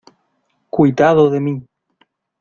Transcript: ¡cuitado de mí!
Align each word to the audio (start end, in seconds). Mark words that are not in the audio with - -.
¡cuitado 0.71 1.29
de 1.29 1.39
mí! 1.39 1.63